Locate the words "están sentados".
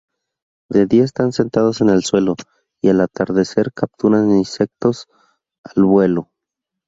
1.03-1.79